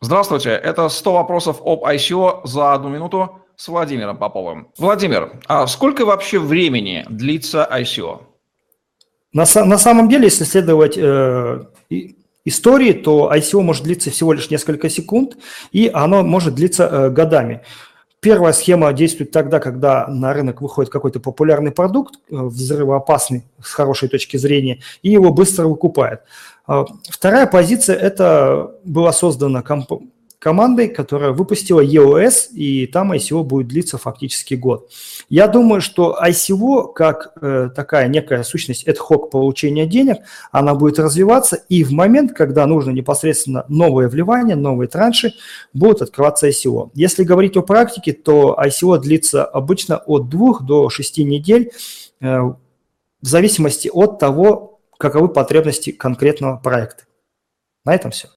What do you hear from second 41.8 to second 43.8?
в момент, когда нужно непосредственно